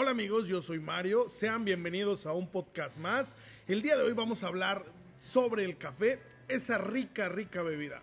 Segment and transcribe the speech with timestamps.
[0.00, 3.36] Hola amigos, yo soy Mario, sean bienvenidos a un podcast más.
[3.66, 4.84] El día de hoy vamos a hablar
[5.18, 8.00] sobre el café, esa rica, rica bebida.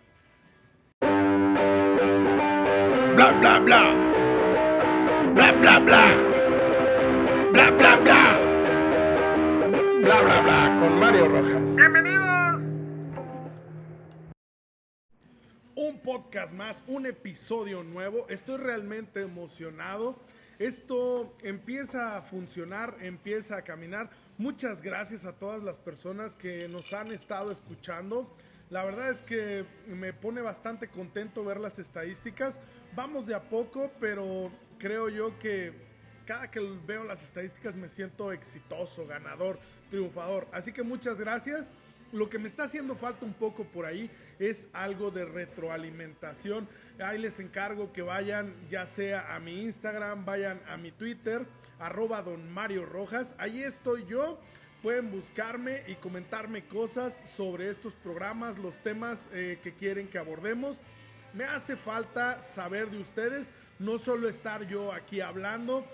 [1.00, 1.14] Bla,
[3.40, 3.94] bla, bla.
[5.34, 6.14] Bla, bla, bla.
[7.52, 8.38] Bla, bla, bla.
[10.02, 11.76] Bla, bla, bla, con Mario Rojas.
[11.76, 12.60] Bienvenidos.
[15.74, 18.26] Un podcast más, un episodio nuevo.
[18.28, 20.20] Estoy realmente emocionado.
[20.58, 24.08] Esto empieza a funcionar, empieza a caminar.
[24.38, 28.34] Muchas gracias a todas las personas que nos han estado escuchando.
[28.70, 32.60] La verdad es que me pone bastante contento ver las estadísticas.
[32.94, 35.72] Vamos de a poco, pero creo yo que
[36.24, 39.58] cada que veo las estadísticas me siento exitoso, ganador,
[39.90, 40.48] triunfador.
[40.52, 41.70] Así que muchas gracias.
[42.12, 46.68] Lo que me está haciendo falta un poco por ahí es algo de retroalimentación.
[47.00, 51.46] Ahí les encargo que vayan ya sea a mi Instagram, vayan a mi Twitter,
[51.78, 53.34] arroba don Mario Rojas.
[53.38, 54.38] Ahí estoy yo.
[54.82, 60.80] Pueden buscarme y comentarme cosas sobre estos programas, los temas eh, que quieren que abordemos.
[61.34, 65.84] Me hace falta saber de ustedes, no solo estar yo aquí hablando.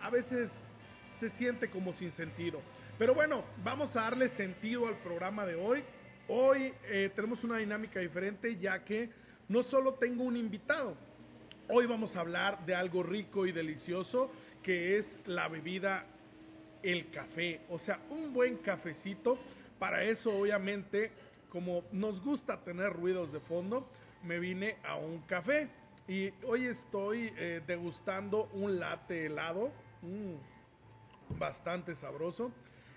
[0.00, 0.62] A veces
[1.10, 2.60] se siente como sin sentido.
[2.96, 5.82] Pero bueno, vamos a darle sentido al programa de hoy.
[6.28, 9.10] Hoy eh, tenemos una dinámica diferente ya que
[9.48, 10.94] no solo tengo un invitado,
[11.68, 14.30] hoy vamos a hablar de algo rico y delicioso
[14.62, 16.06] que es la bebida,
[16.84, 17.62] el café.
[17.68, 19.38] O sea, un buen cafecito.
[19.80, 21.10] Para eso, obviamente,
[21.50, 23.88] como nos gusta tener ruidos de fondo,
[24.22, 25.68] me vine a un café.
[26.06, 29.72] Y hoy estoy eh, degustando un latte helado.
[30.00, 32.52] Mm, bastante sabroso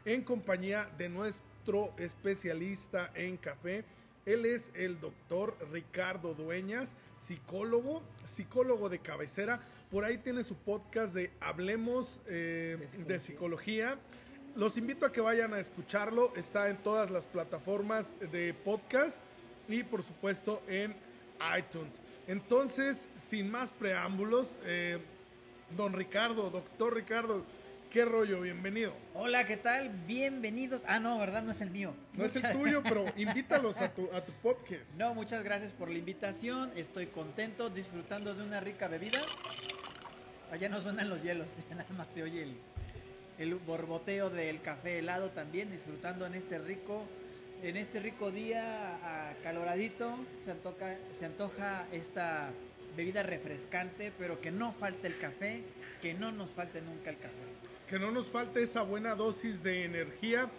[0.08, 3.83] en compañía de nuestro especialista en café.
[4.25, 9.59] Él es el doctor Ricardo Dueñas, psicólogo, psicólogo de cabecera.
[9.91, 13.08] Por ahí tiene su podcast de Hablemos eh, de, psicología.
[13.08, 13.97] de, psicología.
[14.55, 16.33] Los invito a que vayan a escucharlo.
[16.38, 19.21] Está en todas las plataformas de podcast
[19.67, 20.95] y por supuesto en
[21.60, 21.99] iTunes.
[22.27, 24.99] Entonces, sin más preámbulos, eh,
[25.76, 27.43] don Ricardo, doctor Ricardo,
[27.92, 28.42] ¿Qué rollo?
[28.42, 28.93] Bienvenido.
[29.14, 29.89] Hola, ¿qué tal?
[30.05, 30.81] Bienvenidos.
[30.87, 31.42] Ah, no, ¿verdad?
[31.42, 31.93] No es el mío.
[32.14, 34.93] No es el tuyo, pero invítalos a tu, a tu podcast.
[34.98, 36.70] No, muchas gracias por la invitación.
[36.75, 39.21] Estoy contento, disfrutando de una rica bebida.
[40.52, 42.58] Allá no suenan los hielos, nada más se oye el,
[43.37, 47.05] el borboteo del café helado también, disfrutando en este rico,
[47.64, 50.14] en este rico día caloradito.
[50.43, 52.49] Se antoja, se antoja esta
[52.98, 55.61] bebida refrescante, pero que no falte el café,
[56.02, 57.56] que no nos falte nunca el café
[57.87, 60.49] que no nos falte esa buena dosis de energía.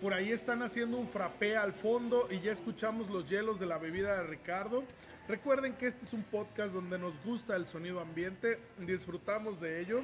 [0.00, 3.78] Por ahí están haciendo un frappé al fondo y ya escuchamos los hielos de la
[3.78, 4.84] bebida de Ricardo.
[5.28, 10.00] Recuerden que este es un podcast donde nos gusta el sonido ambiente, disfrutamos de ello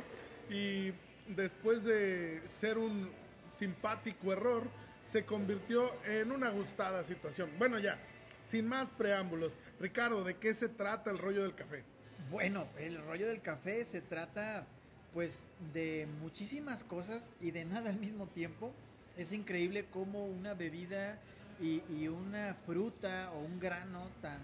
[0.51, 0.93] y
[1.29, 3.11] después de ser un
[3.51, 4.65] simpático error,
[5.03, 7.51] se convirtió en una gustada situación.
[7.59, 7.99] Bueno, ya,
[8.45, 11.85] sin más preámbulos, Ricardo, ¿de qué se trata el rollo del café?
[12.31, 14.67] Bueno, el rollo del café se trata
[15.15, 18.73] pues de muchísimas cosas y de nada al mismo tiempo.
[19.17, 21.19] Es increíble cómo una bebida
[21.61, 24.41] y, una fruta o un grano tan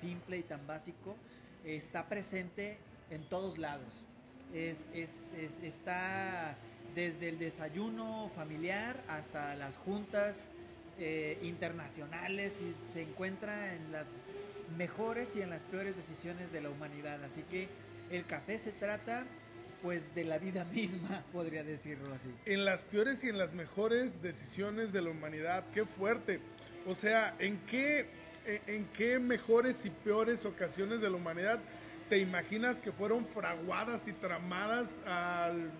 [0.00, 1.16] simple y tan básico
[1.64, 2.78] está presente
[3.10, 4.02] en todos lados.
[4.52, 4.88] Es,
[5.62, 6.56] está
[6.96, 10.50] desde el desayuno familiar hasta las juntas
[10.98, 14.08] eh, internacionales y se encuentra en las
[14.76, 17.22] mejores y en las peores decisiones de la humanidad.
[17.22, 17.68] Así que
[18.10, 19.24] el café se trata
[19.82, 22.28] pues de la vida misma, podría decirlo así.
[22.46, 26.40] En las peores y en las mejores decisiones de la humanidad, qué fuerte.
[26.86, 28.06] O sea, ¿en qué,
[28.66, 31.60] en qué mejores y peores ocasiones de la humanidad
[32.08, 35.70] te imaginas que fueron fraguadas y tramadas al,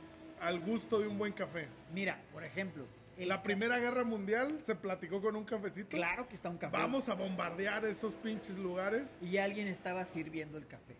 [0.40, 1.68] al gusto de un buen café?
[1.92, 2.86] Mira, por ejemplo,
[3.18, 5.90] la Primera Guerra Mundial se platicó con un cafecito.
[5.90, 6.76] Claro que está un café.
[6.76, 9.16] Vamos a bombardear esos pinches lugares.
[9.20, 10.96] Y alguien estaba sirviendo el café.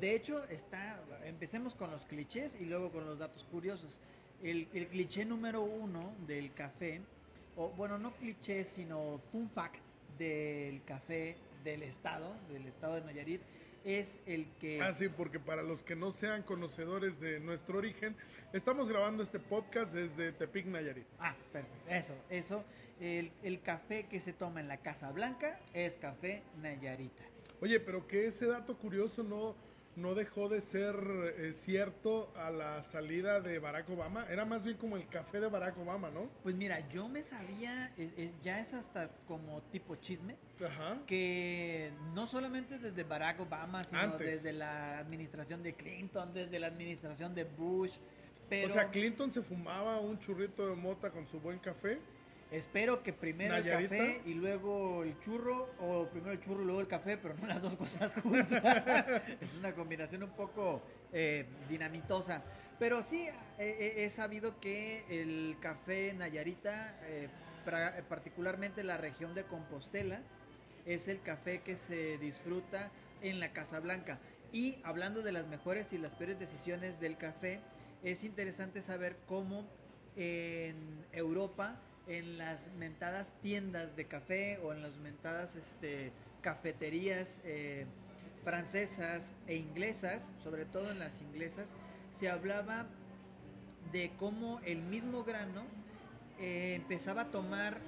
[0.00, 3.98] De hecho, está, empecemos con los clichés y luego con los datos curiosos.
[4.42, 7.00] El, cliché número uno del café,
[7.56, 9.76] o bueno, no cliché, sino fun fact
[10.18, 13.40] del café del estado, del estado de Nayarit,
[13.84, 14.82] es el que...
[14.82, 18.16] Ah, sí, porque para los que no sean conocedores de nuestro origen,
[18.52, 21.06] estamos grabando este podcast desde Tepic, Nayarit.
[21.20, 21.88] Ah, perfecto.
[21.88, 22.64] Eso, eso.
[23.00, 27.35] El, el café que se toma en la Casa Blanca es café Nayarita.
[27.60, 29.56] Oye, pero que ese dato curioso no,
[29.96, 30.94] no dejó de ser
[31.38, 34.26] eh, cierto a la salida de Barack Obama.
[34.28, 36.28] Era más bien como el café de Barack Obama, ¿no?
[36.42, 37.92] Pues mira, yo me sabía,
[38.42, 40.36] ya es hasta como tipo chisme,
[41.06, 47.34] que no solamente desde Barack Obama, sino desde la administración de Clinton, desde la administración
[47.34, 47.96] de Bush,
[48.50, 51.98] Pero O sea, Clinton se fumaba un churrito de mota con su buen café.
[52.56, 56.80] Espero que primero el café y luego el churro, o primero el churro y luego
[56.80, 58.62] el café, pero no las dos cosas juntas.
[59.40, 60.82] es una combinación un poco
[61.12, 62.42] eh, dinamitosa.
[62.78, 67.28] Pero sí, eh, eh, he sabido que el café Nayarita, eh,
[67.64, 70.20] pra- particularmente la región de Compostela,
[70.84, 72.90] es el café que se disfruta
[73.22, 74.18] en la Casa Blanca.
[74.52, 77.60] Y hablando de las mejores y las peores decisiones del café,
[78.02, 79.66] es interesante saber cómo
[80.16, 87.86] en Europa, en las mentadas tiendas de café o en las mentadas este, cafeterías eh,
[88.44, 91.68] francesas e inglesas, sobre todo en las inglesas,
[92.10, 92.86] se hablaba
[93.92, 95.64] de cómo el mismo grano
[96.38, 97.78] eh, empezaba a tomar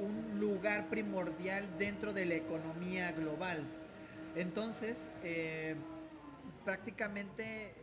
[0.00, 3.64] un lugar primordial dentro de la economía global.
[4.34, 5.76] Entonces, eh,
[6.64, 7.74] prácticamente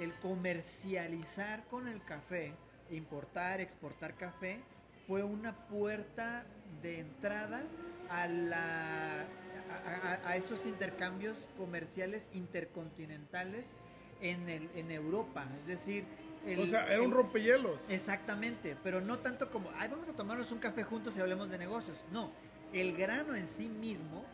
[0.00, 2.52] el comercializar con el café,
[2.96, 4.60] importar, exportar café,
[5.06, 6.44] fue una puerta
[6.82, 7.62] de entrada
[8.10, 13.74] a, la, a, a- a estos intercambios comerciales intercontinentales
[14.20, 15.46] en, el, en Europa.
[15.60, 16.04] Es decir,
[16.46, 17.80] el- o sea, era un el- rompehielos.
[17.88, 21.58] Exactamente, pero no tanto como, ay, vamos a tomarnos un café juntos y hablemos de
[21.58, 21.96] negocios.
[22.10, 22.30] No,
[22.72, 24.24] el grano en sí mismo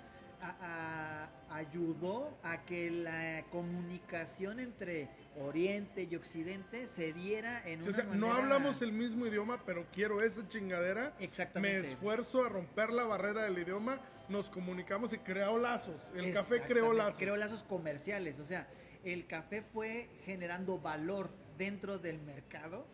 [0.41, 5.09] a- ayudó a que la comunicación entre
[5.41, 9.87] Oriente y Occidente se diera en O una sea, no hablamos el mismo idioma, pero
[9.93, 11.15] quiero esa chingadera.
[11.19, 11.93] Me Exactamente.
[11.93, 16.11] esfuerzo a romper la barrera del idioma, nos comunicamos y creó lazos.
[16.15, 17.19] El café creó lazos.
[17.19, 18.69] Creó lazos comerciales, o sea,
[19.05, 22.87] el café fue generando valor dentro del mercado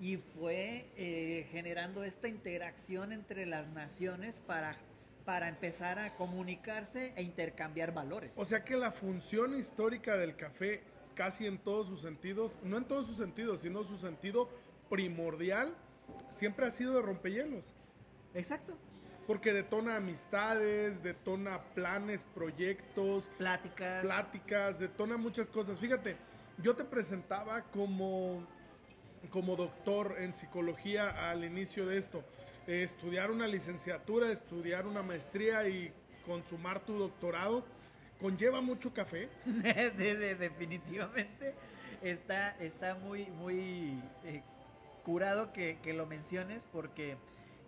[0.00, 4.76] y fue eh, generando esta interacción entre las naciones para,
[5.24, 8.32] para empezar a comunicarse e intercambiar valores.
[8.36, 10.82] O sea que la función histórica del café,
[11.14, 14.48] casi en todos sus sentidos, no en todos sus sentidos, sino su sentido
[14.90, 15.74] primordial,
[16.30, 17.64] siempre ha sido de rompehielos.
[18.34, 18.76] Exacto.
[19.26, 24.04] Porque detona amistades, detona planes, proyectos, Pláticas.
[24.04, 25.78] pláticas, detona muchas cosas.
[25.78, 26.16] Fíjate,
[26.58, 28.46] yo te presentaba como,
[29.30, 32.22] como doctor en psicología al inicio de esto.
[32.66, 35.92] Eh, estudiar una licenciatura, estudiar una maestría y
[36.26, 37.64] consumar tu doctorado
[38.20, 39.28] conlleva mucho café.
[39.44, 41.54] de- de- definitivamente
[42.02, 44.42] está, está muy, muy eh,
[45.04, 47.16] curado que, que lo menciones porque...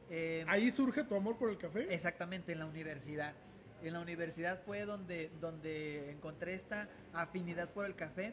[0.08, 1.92] eh, Ahí surge tu amor por el café.
[1.92, 3.34] Exactamente, en la universidad.
[3.82, 8.32] En la universidad fue donde, donde encontré esta afinidad por el café.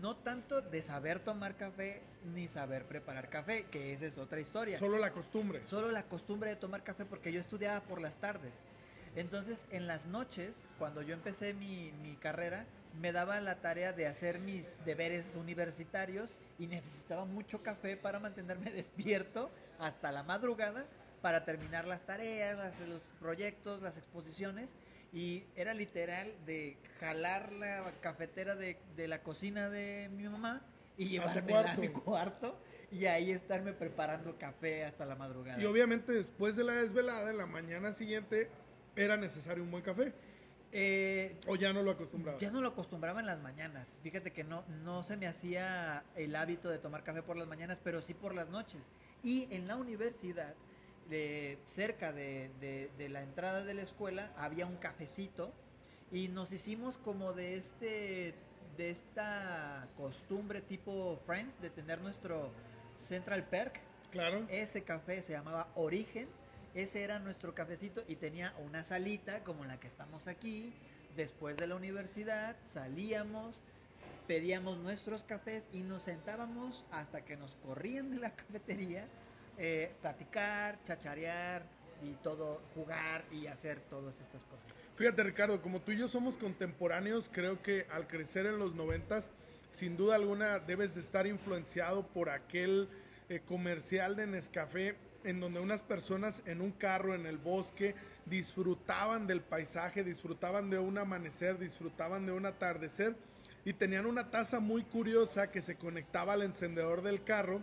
[0.00, 2.02] No tanto de saber tomar café
[2.34, 4.78] ni saber preparar café, que esa es otra historia.
[4.78, 5.62] Solo la costumbre.
[5.62, 8.54] Solo la costumbre de tomar café porque yo estudiaba por las tardes.
[9.16, 12.66] Entonces, en las noches, cuando yo empecé mi, mi carrera,
[13.00, 18.70] me daba la tarea de hacer mis deberes universitarios y necesitaba mucho café para mantenerme
[18.72, 20.84] despierto hasta la madrugada
[21.22, 24.70] para terminar las tareas, las- los proyectos, las exposiciones.
[25.14, 30.60] Y era literal de jalar la cafetera de, de la cocina de mi mamá
[30.96, 35.62] y llevármela a mi cuarto y ahí estarme preparando café hasta la madrugada.
[35.62, 38.48] Y obviamente después de la desvelada, en la mañana siguiente,
[38.96, 40.12] era necesario un buen café.
[40.72, 42.40] Eh, O ya no lo acostumbrabas.
[42.40, 44.00] ya no lo acostumbraba en las mañanas.
[44.02, 47.78] Fíjate que no, no se me hacía el hábito de tomar café por las mañanas,
[47.84, 48.80] pero sí por las noches.
[49.22, 50.54] Y en la universidad,
[51.10, 55.52] eh, cerca de, de- de la entrada de la escuela, había un cafecito
[56.12, 58.34] y nos hicimos como de este
[58.76, 62.50] de esta costumbre tipo Friends de tener nuestro
[62.96, 63.80] Central Perk
[64.10, 64.44] Claro.
[64.48, 66.28] ese café se llamaba Origen.
[66.74, 70.72] Ese era nuestro cafecito y tenía una salita como la que estamos aquí.
[71.14, 73.60] Después de la universidad salíamos,
[74.26, 79.06] pedíamos nuestros cafés y nos sentábamos hasta que nos corrían de la cafetería,
[79.58, 81.62] eh, platicar, chacharear
[82.02, 84.66] y todo, jugar y hacer todas estas cosas.
[84.96, 89.30] Fíjate Ricardo, como tú y yo somos contemporáneos, creo que al crecer en los noventas,
[89.70, 92.88] sin duda alguna debes de estar influenciado por aquel
[93.28, 97.94] eh, comercial de Nescafé en donde unas personas en un carro en el bosque
[98.26, 103.16] disfrutaban del paisaje, disfrutaban de un amanecer, disfrutaban de un atardecer
[103.64, 107.62] y tenían una taza muy curiosa que se conectaba al encendedor del carro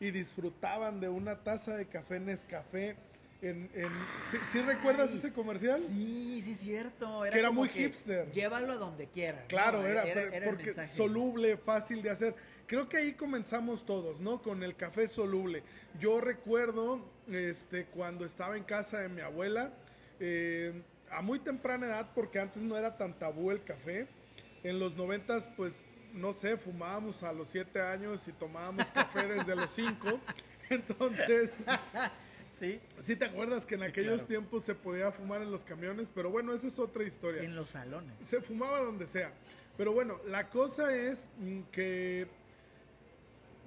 [0.00, 2.96] y disfrutaban de una taza de café Nescafé.
[3.40, 3.88] En, en-
[4.30, 5.80] ¿sí, sí recuerdas Ay, ese comercial?
[5.88, 7.22] Sí, sí, cierto.
[7.30, 8.30] Que era muy hipster.
[8.32, 9.42] Llévalo a donde quieras.
[9.42, 9.48] ¿no?
[9.48, 12.34] Claro, era, era porque soluble, fácil de hacer.
[12.66, 14.42] Creo que ahí comenzamos todos, ¿no?
[14.42, 15.62] Con el café soluble.
[16.00, 17.00] Yo recuerdo,
[17.30, 19.72] este, cuando estaba en casa de mi abuela,
[20.20, 24.08] eh, a muy temprana edad, porque antes no era tan tabú el café.
[24.64, 29.54] En los noventas, pues no sé, fumábamos a los siete años y tomábamos café desde
[29.56, 30.20] los cinco.
[30.70, 31.52] Entonces,
[32.60, 32.80] Sí.
[33.04, 34.26] sí te acuerdas que en Sí, aquellos claro.
[34.26, 37.42] tiempos se podía fumar en los camiones, pero bueno, esa es otra historia.
[37.42, 38.12] En los salones.
[38.20, 39.32] Se fumaba donde sea.
[39.76, 42.26] Pero bueno, la cosa es mm, que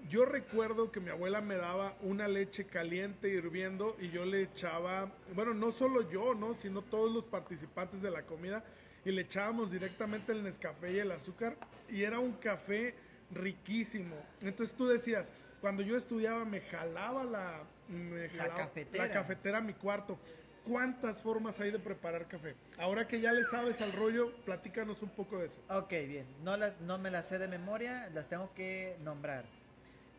[0.10, 5.10] yo recuerdo que mi abuela me daba una leche caliente hirviendo y yo le echaba,
[5.36, 6.54] bueno, no solo yo, ¿no?
[6.54, 8.62] Sino todos los participantes de la comida
[9.04, 11.56] y le echábamos directamente el Nescafé y el azúcar
[11.90, 12.96] y era un café
[13.32, 14.16] riquísimo.
[14.42, 19.08] Entonces tú decías, cuando yo estudiaba me jalaba la, me La jalaba cafetera.
[19.08, 20.20] la cafetera a mi cuarto.
[20.66, 22.56] ¿Cuántas formas hay de preparar café?
[22.78, 25.60] Ahora que ya le sabes al rollo, platícanos un poco de eso.
[25.70, 26.28] Ok, bien.
[26.44, 29.44] No, las, no me las sé de memoria, las tengo que nombrar.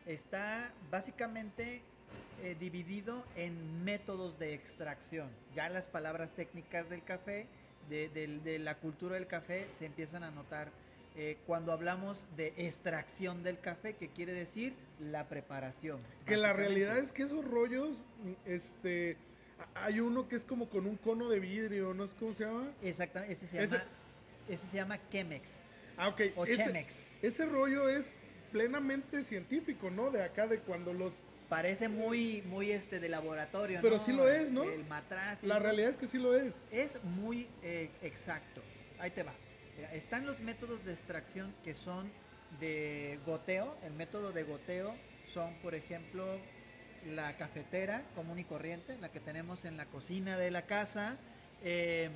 [0.05, 1.81] Está básicamente
[2.41, 5.29] eh, dividido en métodos de extracción.
[5.55, 7.47] Ya las palabras técnicas del café,
[7.89, 10.71] de, de la cultura del café, se empiezan a notar
[11.15, 15.99] eh, cuando hablamos de extracción del café, que quiere decir la preparación.
[16.25, 18.03] Que la realidad es que esos rollos,
[18.45, 19.15] este,
[19.75, 22.71] hay uno que es como con un cono de vidrio, ¿no sé cómo se llama?
[22.81, 23.89] Exactamente, ese se Ese- llama,
[24.49, 25.49] ese se llama Chemex
[25.97, 26.21] Ah, ok.
[26.35, 27.03] o ese, Chemex.
[27.21, 28.15] ese rollo es
[28.51, 30.09] plenamente científico, ¿no?
[30.09, 31.13] De acá, de cuando los...
[31.49, 34.03] Parece muy, muy este de laboratorio, Pero ¿no?
[34.05, 34.63] sí lo es, ¿no?
[34.63, 35.43] El matraz.
[35.43, 35.63] La eso.
[35.63, 36.65] realidad es que sí lo es.
[36.71, 38.61] Es muy eh, exacto.
[38.99, 39.33] Ahí te va.
[39.91, 42.09] Están los métodos de extracción que son
[42.59, 43.75] de goteo.
[43.83, 44.95] El método de goteo
[45.33, 46.25] son, por ejemplo,
[47.07, 51.17] la cafetera común y corriente, la que tenemos en la cocina de la casa.
[51.63, 52.09] Eh,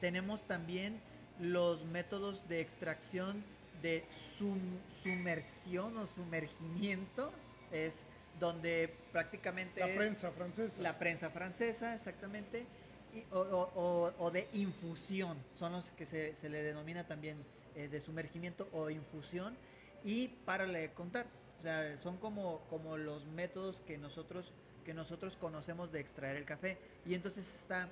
[0.00, 1.00] tenemos también
[1.40, 3.44] los métodos de extracción
[3.82, 4.04] de
[4.38, 7.32] sum- sumersión o sumergimiento.
[7.72, 7.94] Es
[8.40, 10.82] donde prácticamente La es- prensa francesa.
[10.82, 12.66] la prensa francesa, exactamente.
[13.14, 17.36] y- o, o- o- o de infusión, son los que se, se le denomina también
[17.76, 19.56] eh, de sumergimiento o infusión.
[20.02, 21.26] Y para le contar,
[21.58, 24.52] o sea, son como, como los métodos que nosotros,
[24.84, 26.76] que nosotros conocemos de extraer el café.
[27.06, 27.88] Y entonces está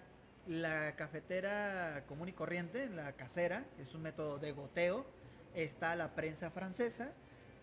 [0.48, 5.06] la cafetera común y corriente, la casera, es un método de goteo.
[5.54, 7.12] Está la prensa francesa,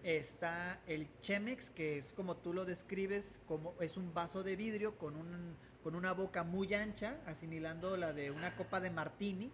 [0.04, 4.98] está el Chemex, que es como tú lo describes, como es un vaso de vidrio
[4.98, 9.52] con, un, con una boca muy ancha, asimilando la de una copa de martini,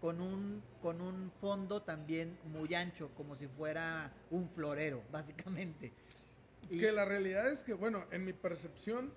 [0.00, 5.92] con un, con un fondo también muy ancho, como si fuera un florero, básicamente.
[6.70, 9.12] Y- Que la realidad es que, bueno, en mi percepción,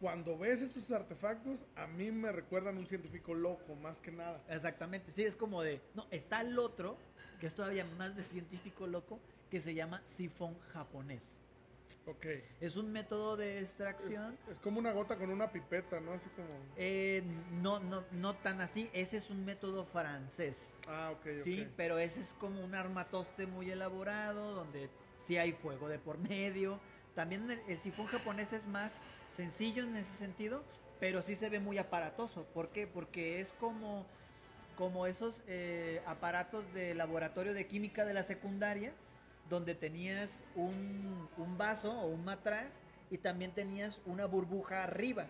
[0.00, 4.42] cuando ves esos artefactos, a mí me recuerdan un científico loco, más que nada.
[4.48, 5.80] Exactamente, sí, es como de...
[5.94, 6.98] No, está el otro,
[7.40, 9.18] que es todavía más de científico loco,
[9.50, 11.22] que se llama sifón japonés.
[12.06, 12.24] Ok.
[12.60, 14.36] Es un método de Es, extracción.
[14.50, 16.12] es como una gota con una pipeta, ¿no?
[16.12, 16.48] Así como...
[16.76, 17.22] Eh,
[17.60, 20.72] no, no, no tan así, ese es un método francés.
[20.86, 21.68] Ah, ok, Sí, ok.
[21.76, 24.88] pero ese es como un armatoste muy elaborado, donde
[25.18, 26.80] sí hay fuego de por medio.
[27.14, 30.62] También el, el sifón japonés es más sencillo en ese sentido,
[31.00, 32.44] pero sí se ve muy aparatoso.
[32.54, 32.86] ¿Por qué?
[32.86, 34.06] Porque es como,
[34.78, 38.94] como esos eh, aparatos de laboratorio de química de la secundaria,
[39.48, 45.26] donde tenías un, un vaso o un matraz y también tenías una burbuja arriba.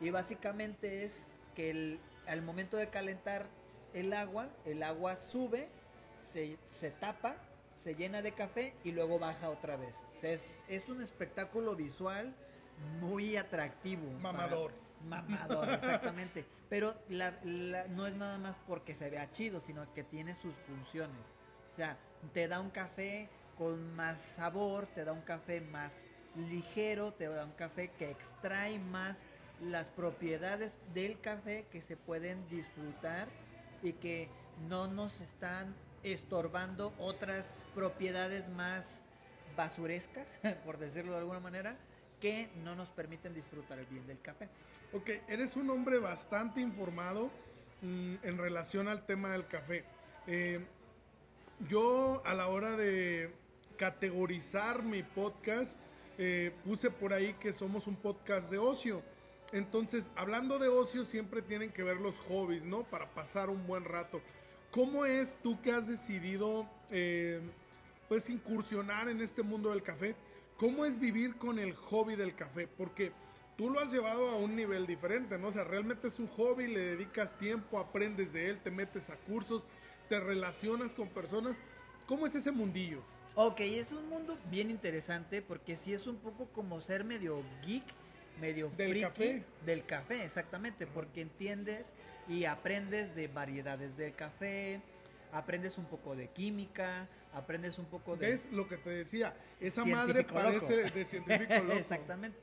[0.00, 1.24] Y básicamente es
[1.54, 3.46] que el- al momento de calentar
[3.94, 5.68] el agua, el agua sube,
[6.14, 7.36] se, se tapa,
[7.74, 9.96] se llena de café y luego baja otra vez.
[10.16, 12.34] O sea, es, es un espectáculo visual
[13.00, 14.02] muy atractivo.
[14.22, 14.72] para- Mamador.
[15.04, 16.44] Mamador, exactamente.
[16.68, 20.54] Pero la- la- no es nada más porque se vea chido, sino que tiene sus
[20.58, 21.34] funciones.
[21.72, 21.96] O sea,
[22.32, 26.04] te da un café con más sabor, te da un café más
[26.36, 29.26] ligero, te da un café que extrae más
[29.60, 33.26] las propiedades del café que se pueden disfrutar
[33.82, 34.28] y que
[34.68, 35.74] no nos están
[36.04, 39.00] estorbando otras propiedades más
[39.56, 40.28] basurescas,
[40.64, 41.76] por decirlo de alguna manera,
[42.20, 44.48] que no nos permiten disfrutar bien del café.
[44.92, 47.30] Ok, eres un hombre bastante informado
[47.82, 49.84] mm, en relación al tema del café.
[50.26, 50.64] Eh,
[51.68, 53.32] yo a la hora de
[53.78, 55.78] categorizar mi podcast,
[56.18, 59.02] eh, puse por ahí que somos un podcast de ocio.
[59.52, 62.82] Entonces, hablando de ocio, siempre tienen que ver los hobbies, ¿no?
[62.82, 64.20] Para pasar un buen rato.
[64.70, 67.40] ¿Cómo es tú que has decidido, eh,
[68.08, 70.14] pues, incursionar en este mundo del café?
[70.58, 72.66] ¿Cómo es vivir con el hobby del café?
[72.66, 73.12] Porque
[73.56, 75.48] tú lo has llevado a un nivel diferente, ¿no?
[75.48, 79.16] O sea, realmente es un hobby, le dedicas tiempo, aprendes de él, te metes a
[79.16, 79.64] cursos,
[80.08, 81.56] te relacionas con personas.
[82.06, 83.02] ¿Cómo es ese mundillo?
[83.40, 87.84] Ok, es un mundo bien interesante porque sí es un poco como ser medio geek,
[88.40, 89.44] medio Del friki café.
[89.64, 91.86] del café, exactamente, porque entiendes
[92.26, 94.80] y aprendes de variedades del café,
[95.30, 98.32] aprendes un poco de química, aprendes un poco de...
[98.32, 101.74] Es lo que te decía, esa madre parece de científico loco.
[101.74, 102.40] Exactamente.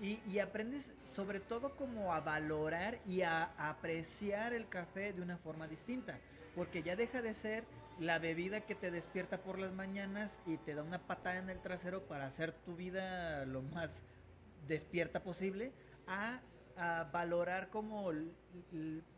[0.00, 5.36] Y, y, aprendes sobre todo como a valorar y a, apreciar el café de una
[5.36, 6.18] forma distinta,
[6.54, 7.64] porque ya deja de ser
[8.00, 11.60] la bebida que te despierta por las mañanas y te da una patada en el
[11.60, 14.02] trasero para hacer tu vida lo más
[14.66, 15.72] despierta posible,
[16.06, 16.40] a,
[17.12, 18.10] valorar como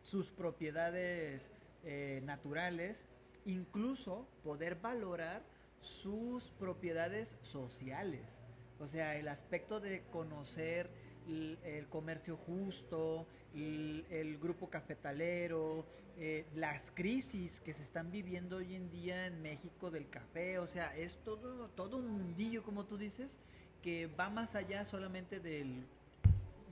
[0.02, 1.48] sus propiedades
[1.84, 3.06] eh, naturales,
[3.44, 5.44] incluso poder valorar
[5.80, 8.40] sus propiedades sociales.
[8.80, 10.90] O sea, el aspecto de conocer
[11.28, 15.84] el, comercio justo, el, grupo cafetalero,
[16.18, 20.66] eh, las crisis que se están viviendo hoy en día en México del café, o
[20.66, 23.38] sea, es todo, todo un mundillo, como tú dices,
[23.82, 25.84] que va más allá solamente del,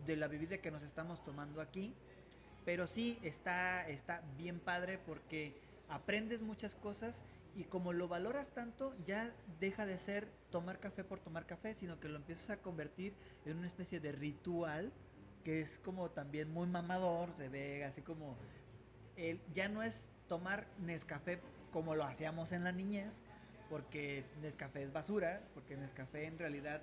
[0.07, 1.93] de la bebida que nos estamos tomando aquí,
[2.65, 5.55] pero sí está, está bien padre porque
[5.89, 7.23] aprendes muchas cosas
[7.57, 12.01] y como lo valoras tanto, ya deja de ser tomar café por tomar café, sino
[12.01, 13.15] que lo empiezas a convertir
[13.45, 14.93] en una especie de ritual
[15.45, 18.37] que es como también muy mamador, se ve así como
[19.17, 21.41] el, ya no es tomar Nescafé
[21.73, 23.21] como lo hacíamos en la niñez,
[23.69, 26.83] porque Nescafé es basura, porque Nescafé en realidad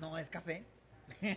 [0.00, 0.64] no es café.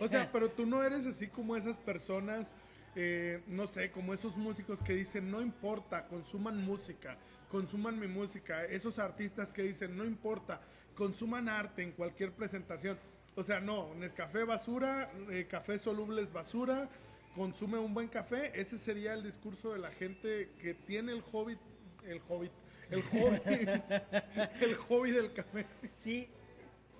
[0.00, 2.54] O sea, pero tú no eres así como esas personas,
[2.96, 7.16] eh, no sé, como esos músicos que dicen, no importa, consuman música,
[7.50, 10.60] consuman mi música, esos artistas que dicen, no importa,
[10.94, 12.98] consuman arte en cualquier presentación.
[13.34, 16.88] O sea, no, Nescafé basura, eh, café soluble es basura,
[17.34, 21.56] consume un buen café, ese sería el discurso de la gente que tiene el hobby,
[22.04, 22.50] el hobby,
[22.90, 23.40] el hobby,
[24.60, 25.66] el hobby del café.
[26.02, 26.28] Sí,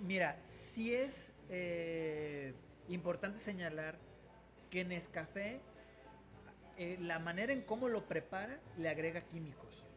[0.00, 2.54] mira, sí es eh,
[2.88, 3.98] importante señalar
[4.70, 5.60] que Nescafé,
[6.76, 9.87] eh, la manera en cómo lo prepara, le agrega químicos.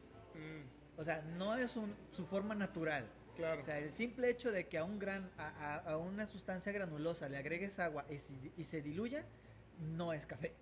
[0.42, 1.00] Mm.
[1.00, 3.08] O sea, no es su forma natural.
[3.36, 3.62] Claro.
[3.62, 7.38] O sea, el simple hecho de que a un gran, a, una sustancia granulosa le
[7.38, 9.26] agregues agua y, se diluya,
[9.96, 10.54] no es café.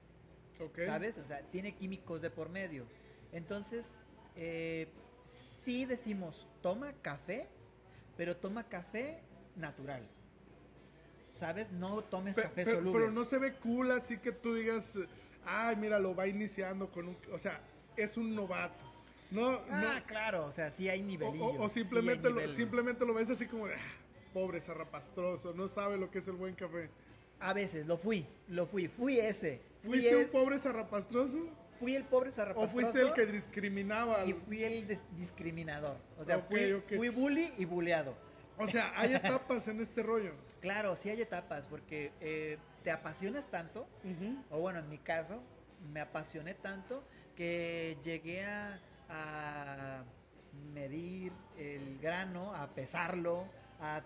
[0.85, 1.17] ¿Sabes?
[1.17, 2.85] O sea, tiene químicos de por medio.
[3.31, 3.91] Entonces,
[4.35, 4.87] eh,
[5.25, 7.47] sí decimos, toma café,
[8.17, 9.21] pero toma café
[9.55, 10.07] natural.
[11.33, 11.71] ¿Sabes?
[11.71, 12.91] No tomes café soluble.
[12.91, 14.97] Pero no se ve cool así que tú digas,
[15.45, 17.17] ay, mira, lo va iniciando con un...
[17.31, 17.61] O sea,
[17.95, 18.88] es un novato.
[19.31, 21.55] No, ah, claro, o sea, sí hay nivelillos.
[21.59, 23.77] O, simplemente, lo, simplemente lo ves así como de, ah,
[24.33, 26.89] pobre zarrapastroso, no sabe lo que es el buen café.
[27.39, 29.61] A veces, lo fui, lo fui, fui ese.
[29.83, 31.47] ¿Fuiste un pobre zarrapastroso?
[31.79, 32.75] Fui el pobre zarrapastroso.
[32.75, 34.25] ¿O fuiste el que discriminaba?
[34.25, 35.95] Y fui el discriminador.
[36.17, 38.15] O sea, fui, fui bully y buleado.
[38.57, 40.33] O sea, hay etapas en este rollo.
[40.59, 43.87] Claro, sí hay etapas, porque eh, te apasionas tanto,
[44.49, 45.41] o bueno, en mi caso,
[45.93, 47.03] me apasioné tanto
[47.35, 50.03] que llegué a a
[50.73, 53.45] medir el grano, a pesarlo,
[53.81, 54.01] a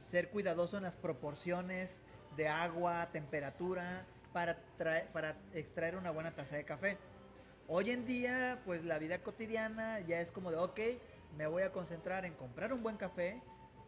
[0.00, 1.98] ser cuidadoso en las proporciones
[2.36, 4.58] de agua, temperatura, para,
[5.12, 6.98] para extraer una buena taza de café.
[7.68, 10.80] Hoy en día, pues la vida cotidiana ya es como de, ok,
[11.38, 13.40] me voy a concentrar en comprar un buen café,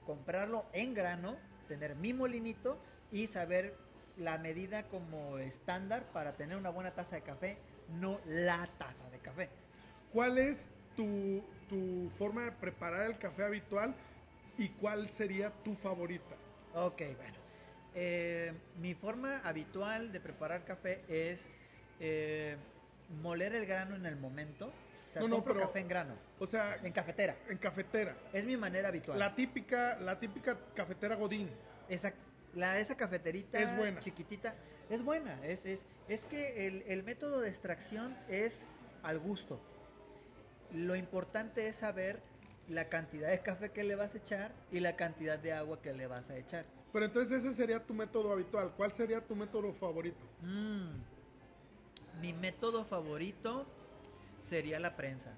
[0.07, 1.37] comprarlo en grano,
[1.69, 2.79] tener mi molinito
[3.11, 3.77] y saber
[4.17, 7.59] la medida como estándar para tener una buena taza de café,
[8.01, 9.51] no la taza de café.
[10.17, 11.43] ¿Cuál es tu,
[12.17, 13.95] forma de preparar el café habitual
[14.57, 16.35] y cuál sería tu favorita?
[16.73, 17.37] Ok, bueno.
[17.95, 18.51] Eh,
[18.81, 21.51] mi forma habitual de preparar café es
[22.01, 22.57] eh,
[23.21, 24.69] moler el grano en el momento.
[24.69, 26.15] O sea, no, no, pero, café en grano.
[26.39, 27.37] O sea, en cafetera.
[27.51, 28.17] En cafetera.
[28.33, 29.19] Es mi manera habitual.
[29.19, 31.51] La típica, la típica cafetera Godín.
[31.91, 32.23] Exacto.
[32.55, 34.01] La, esa cafeterita es buena.
[34.01, 34.55] chiquitita
[34.89, 35.45] es buena.
[35.45, 38.65] Es, es, es que el, el método de extracción es
[39.03, 39.61] al gusto.
[40.73, 42.21] Lo importante es saber
[42.69, 45.93] la cantidad de café que le vas a echar y la cantidad de agua que
[45.93, 46.65] le vas a echar.
[46.93, 48.73] Pero entonces ese sería tu método habitual.
[48.77, 50.25] ¿Cuál sería tu método favorito?
[50.43, 51.17] Mm.
[52.21, 53.67] mi método favorito
[54.41, 55.35] sería la prensa.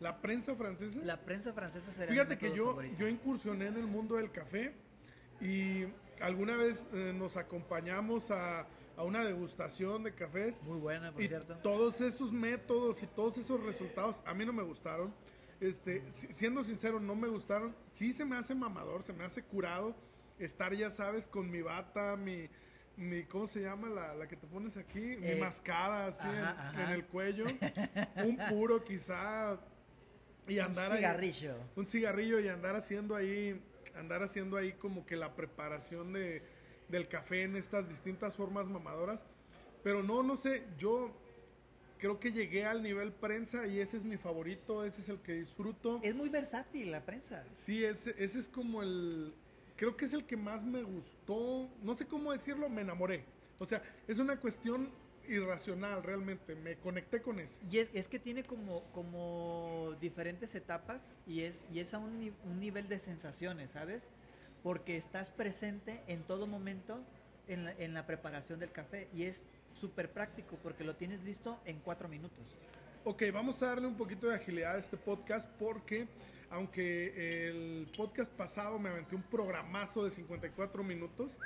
[0.00, 1.00] ¿La prensa francesa?
[1.04, 4.74] La prensa francesa sería Fíjate que yo, yo incursioné en el mundo del café
[5.40, 5.84] y
[6.20, 10.62] alguna vez eh, nos acompañamos a a una degustación de cafés.
[10.62, 11.56] Muy buena, por y cierto.
[11.56, 15.14] Todos esos métodos y todos esos resultados a mí no me gustaron.
[15.60, 17.74] Este, siendo sincero, no me gustaron.
[17.92, 19.94] Sí se me hace mamador, se me hace curado
[20.38, 22.48] estar, ya sabes, con mi bata, mi,
[22.96, 23.88] mi ¿cómo se llama?
[23.88, 26.28] La, la que te pones aquí, mi eh, mascada así
[26.78, 27.44] en, el cuello,
[28.24, 29.58] un puro quizá
[30.46, 33.60] y andar un cigarrillo, un cigarrillo y andar haciendo ahí,
[33.96, 36.42] andar haciendo ahí como que la preparación de
[36.88, 39.24] del café en estas distintas formas mamadoras.
[39.82, 41.12] Pero no, no sé, yo
[41.98, 45.34] creo que llegué al nivel prensa y ese es mi favorito, ese es el que
[45.34, 46.00] disfruto.
[46.02, 47.44] Es muy versátil la prensa.
[47.52, 49.34] Sí, ese, ese es como el,
[49.76, 53.24] creo que es el que más me gustó, no sé cómo decirlo, me enamoré.
[53.58, 54.90] O sea, es una cuestión
[55.28, 57.60] irracional realmente, me conecté con ese.
[57.70, 62.32] Y es, es que tiene como, como diferentes etapas y es, y es a un,
[62.44, 64.04] un nivel de sensaciones, ¿sabes?
[64.66, 66.98] Porque estás presente en todo momento
[67.46, 69.40] en la, en la preparación del café y es
[69.80, 72.58] súper práctico porque lo tienes listo en cuatro minutos.
[73.04, 76.08] Ok, vamos a darle un poquito de agilidad a este podcast porque
[76.50, 81.38] aunque el podcast pasado me aventé un programazo de 54 minutos,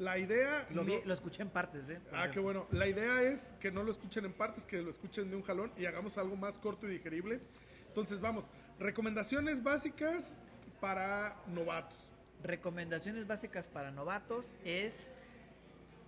[0.00, 0.66] la idea...
[0.70, 2.00] Lo, vi- no- lo escuché en partes, ¿eh?
[2.12, 2.66] Ah, qué bueno.
[2.72, 5.70] La idea es que no lo escuchen en partes, que lo escuchen de un jalón
[5.76, 7.38] y hagamos algo más corto y digerible.
[7.86, 8.46] Entonces, vamos.
[8.80, 10.34] Recomendaciones básicas
[10.80, 12.10] para novatos.
[12.44, 15.08] Recomendaciones básicas para novatos es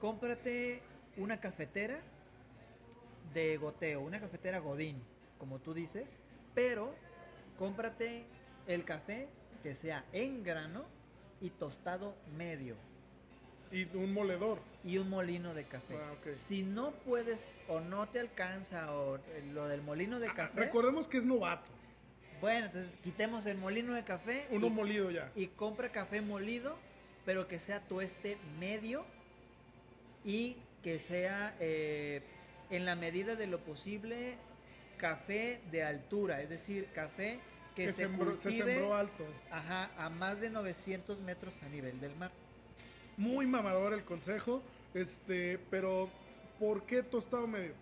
[0.01, 0.83] cómprate
[1.17, 1.99] una cafetera
[3.33, 5.03] de goteo, una cafetera Godín,
[5.39, 6.21] como tú dices,
[6.55, 6.95] pero
[7.59, 8.27] cómprate
[8.67, 9.29] el café
[9.63, 10.85] que sea en grano
[11.41, 12.77] y tostado medio
[13.73, 14.59] Y un moledor.
[14.85, 15.97] y un molino de café.
[15.97, 16.13] Ah.
[16.47, 19.19] Si no puedes o no te alcanza o
[19.55, 21.71] lo del molino de Ah, café, recordemos que es novato.
[22.41, 25.31] Bueno, entonces quitemos el molino de café Uno y- molido ya.
[25.35, 26.77] y compra café molido,
[27.25, 29.05] pero que sea tueste medio
[30.25, 32.23] y que sea eh,
[32.71, 34.37] en la medida de lo posible
[34.99, 37.39] café de altura, es decir, café
[37.75, 39.25] que, que se, sembró- se sembró alto.
[39.51, 42.31] ajá, a más de 900 metros a nivel del mar.
[43.17, 44.63] Muy mamador el consejo.
[44.95, 46.09] Este, pero
[46.59, 47.75] ¿por qué tostado medio?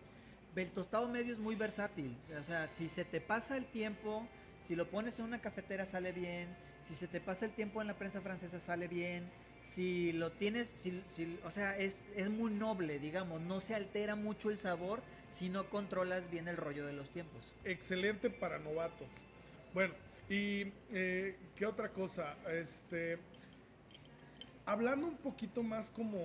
[0.56, 4.26] El tostado medio es muy versátil, o sea, si se te pasa el tiempo,
[4.66, 6.48] si lo pones en una cafetera sale bien,
[6.88, 9.24] si se te pasa el tiempo en la prensa francesa sale bien,
[9.74, 14.14] si lo tienes, si, si- o sea, es, es muy noble, digamos, no se altera
[14.16, 15.02] mucho el sabor
[15.38, 17.42] si no controlas bien el rollo de los tiempos.
[17.64, 19.08] excelente para novatos.
[19.72, 19.94] Bueno,
[20.28, 23.18] y eh, qué otra cosa, este,
[24.66, 26.18] hablando un poquito más como,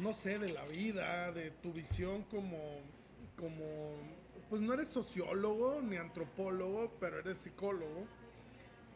[0.00, 2.58] no sé, de la vida, de tu visión como,
[3.38, 3.92] como,
[4.48, 8.06] pues no eres sociólogo ni antropólogo, pero eres psicólogo.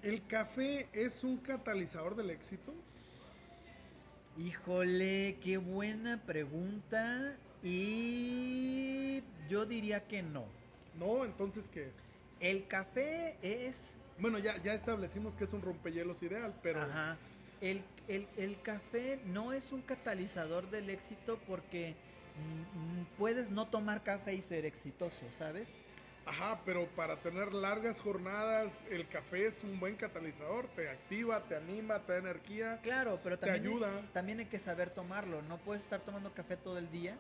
[0.03, 2.73] ¿El café es un catalizador del éxito?
[4.37, 10.45] Híjole, qué buena pregunta y yo diría que no.
[10.97, 11.95] No, entonces ¿qué es?
[12.41, 17.17] El café es Bueno, ya, ya establecimos que es un rompehielos ideal, pero Ajá.
[17.61, 21.97] El, el- el café no es un catalizador del éxito porque
[23.17, 25.83] puedes no tomar café y ser exitoso, ¿sabes?
[26.27, 31.57] Ajá, pero para tener largas jornadas, el café es un buen catalizador, te activa, te
[31.57, 32.81] anima, te da energía.
[32.83, 34.03] Claro, pero Te también, hay- ayuda.
[34.13, 35.41] también hay que saber tomarlo.
[35.43, 37.17] No puedes estar tomando café todo el día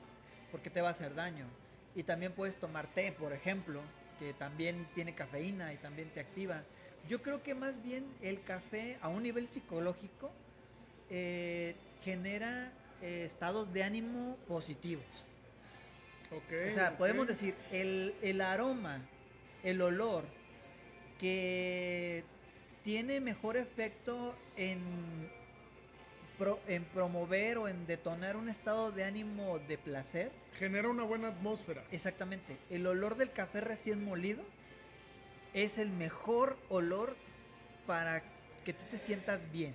[0.52, 1.46] porque te va a hacer daño.
[1.94, 3.80] Y también puedes tomar té, por ejemplo,
[4.18, 6.62] que también tiene cafeína y también te activa.
[7.08, 10.30] Yo creo que más bien el café a un nivel psicológico
[11.08, 12.70] eh, genera
[13.02, 15.04] eh, estados de ánimo positivos.
[16.30, 16.68] Ok.
[16.68, 19.00] O sea, podemos decir, el, el aroma,
[19.62, 20.24] el olor,
[21.18, 22.22] que
[22.84, 24.80] tiene mejor efecto en,
[26.38, 30.30] pro- en promover o en detonar un estado de ánimo de placer.
[30.58, 31.84] Genera una buena atmósfera.
[31.90, 32.56] Exactamente.
[32.70, 34.42] El olor del café recién molido
[35.54, 37.16] es el mejor olor
[37.86, 38.22] para
[38.64, 39.74] que tú te sientas bien.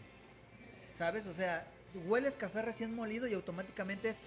[0.96, 1.26] ¿Sabes?
[1.26, 1.66] O sea,
[2.08, 4.18] hueles café recién molido y automáticamente es...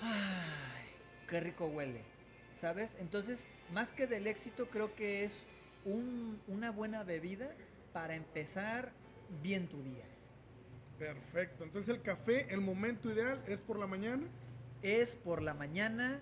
[0.00, 0.84] ¡Ay!
[1.28, 2.02] ¡Qué rico huele!
[2.60, 2.96] ¿Sabes?
[3.00, 3.40] Entonces,
[3.72, 5.32] más que del éxito, creo que es
[5.84, 7.50] un- una buena bebida
[7.92, 8.92] para empezar
[9.42, 10.04] bien tu día.
[10.98, 11.64] Perfecto.
[11.64, 14.22] Entonces el café, el momento ideal es por la mañana.
[14.82, 16.20] es por la mañana,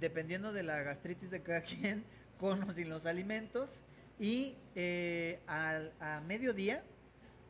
[0.00, 2.04] dependiendo de la gastritis de cada quien,
[2.38, 3.82] con o sin los alimentos.
[4.18, 6.82] Y eh, al- a mediodía,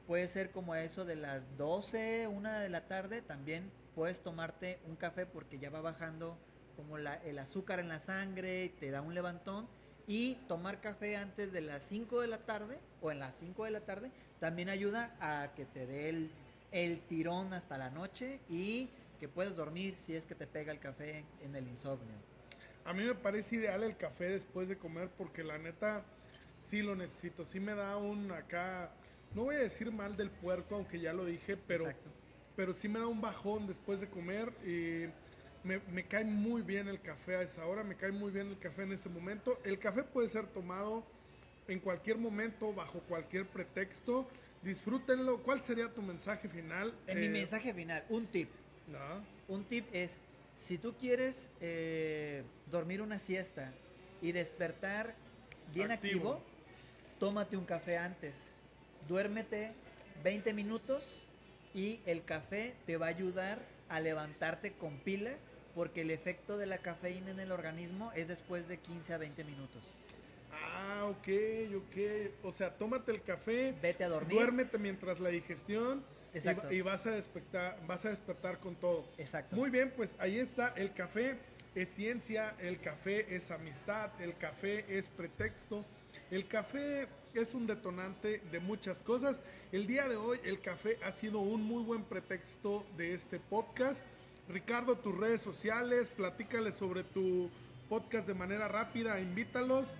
[0.06, 4.96] puede ser como eso de las 12, 1 de la tarde, también puedes tomarte un
[4.96, 6.38] café porque ya va bajando
[6.76, 9.68] como la- el azúcar en la sangre, te da un levantón.
[10.08, 13.70] Y tomar café antes de las 5 de la tarde o en las 5 de
[13.70, 14.10] la tarde
[14.40, 16.30] también ayuda a que te dé el,
[16.72, 18.88] el tirón hasta la noche y
[19.20, 22.16] que puedas dormir si es que te pega el café en el insomnio.
[22.84, 26.02] A mí me parece ideal el café después de comer porque la neta
[26.58, 27.44] sí lo necesito.
[27.44, 28.90] Sí me da un acá,
[29.34, 32.10] no voy a decir mal del puerco, aunque ya lo dije, pero, Exacto.
[32.56, 35.06] pero sí me da un bajón después de comer y
[35.66, 38.58] me, me cae muy bien el café a esa hora, me cae muy bien el
[38.58, 39.58] café en ese momento.
[39.64, 41.04] El café puede ser tomado
[41.68, 44.26] en cualquier momento, bajo cualquier pretexto.
[44.62, 45.38] Disfrútenlo.
[45.42, 46.94] ¿Cuál sería tu mensaje final?
[47.06, 48.48] En mi Eh, mensaje final, un tip.
[48.88, 49.24] ¿no?
[49.48, 50.20] Un tip es
[50.56, 53.72] Si tú quieres eh, dormir una siesta
[54.20, 55.14] y despertar
[55.72, 56.34] bien Activo.
[56.34, 56.42] activo,
[57.18, 58.51] tómate un café antes.
[59.08, 59.72] Duérmete
[60.22, 61.02] 20 minutos
[61.74, 65.32] y el café te va a ayudar a levantarte con pila
[65.74, 69.44] porque el efecto de la cafeína en el organismo es después de 15 a 20
[69.44, 69.82] minutos.
[70.52, 71.28] Ah, ok,
[71.76, 72.44] ok.
[72.44, 74.36] O sea, tómate el café, Vete a dormir.
[74.36, 76.72] duérmete mientras la digestión y, Exacto.
[76.72, 79.04] y vas, a despertar, vas a despertar con todo.
[79.18, 79.56] Exacto.
[79.56, 80.72] Muy bien, pues ahí está.
[80.76, 81.38] El café
[81.74, 85.84] es ciencia, el café es amistad, el café es pretexto,
[86.30, 89.42] el café es un detonante de muchas cosas.
[89.70, 94.02] El día de hoy el café ha sido un muy buen pretexto de este podcast.
[94.48, 97.50] Ricardo, tus redes sociales, platícales sobre tu
[97.88, 99.94] podcast de manera rápida, invítalos.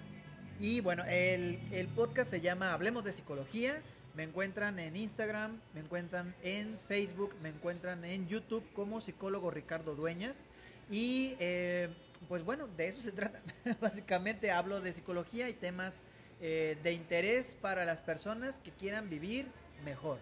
[0.61, 3.83] Y bueno, el, el podcast se llama Hablemos de Psicología.
[4.15, 9.95] Me encuentran en Instagram, me encuentran en Facebook, me encuentran en YouTube como psicólogo Ricardo
[9.95, 10.45] Dueñas.
[10.91, 11.89] Y eh,
[12.29, 13.41] pues bueno, de eso se trata.
[13.81, 16.03] Básicamente hablo de psicología y temas
[16.45, 19.47] eh, de interés para las personas que quieran vivir
[19.85, 20.19] mejor.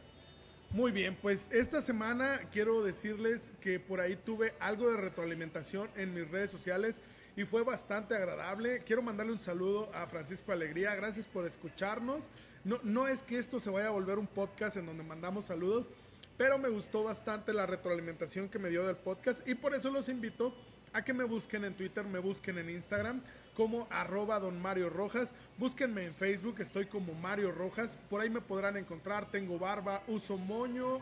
[0.70, 6.12] Muy bien, pues esta semana quiero decirles que por ahí tuve algo de retroalimentación en
[6.12, 7.00] mis redes sociales
[7.36, 8.84] y fue bastante agradable.
[8.84, 12.28] Quiero mandarle un saludo a Francisco Alegría, gracias por escucharnos.
[12.64, 15.90] No, no es que esto se vaya a volver un podcast en donde mandamos saludos,
[16.36, 20.10] pero me gustó bastante la retroalimentación que me dio del podcast y por eso los
[20.10, 20.54] invito
[20.92, 23.22] a que me busquen en Twitter, me busquen en Instagram
[23.60, 28.40] como arroba don Mario Rojas, búsquenme en Facebook, estoy como Mario Rojas, por ahí me
[28.40, 30.98] podrán encontrar, tengo barba, uso moño,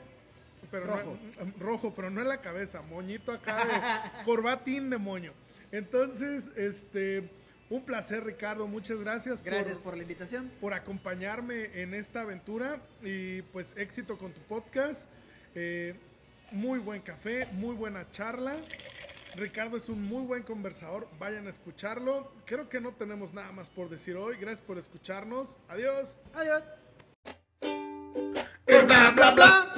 [0.68, 1.18] pero no- Rojo.
[1.61, 3.73] rojo, pero no en la cabeza, moñito acá de
[4.25, 5.33] corbatín de moño.
[5.71, 7.31] Entonces, este,
[7.71, 10.51] un placer Ricardo, muchas gracias, Gracias por, por la invitación.
[10.61, 15.09] por acompañarme en esta aventura y pues éxito con tu podcast.
[15.55, 15.94] Eh,
[16.51, 18.57] muy buen café, muy buena charla.
[19.37, 22.33] Ricardo es un muy buen conversador, vayan a escucharlo.
[22.45, 24.37] Creo que no tenemos nada más por decir hoy.
[24.37, 25.57] Gracias por escucharnos.
[25.69, 26.19] Adiós.
[26.35, 26.64] Adiós.
[28.67, 29.75] El bla bla bla.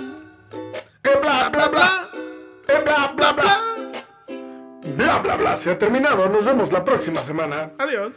[1.02, 2.10] El bla bla bla.
[2.68, 3.60] El bla bla bla.
[4.96, 6.28] Bla bla bla se ha terminado.
[6.28, 7.72] Nos vemos la próxima semana.
[7.78, 8.14] Adiós.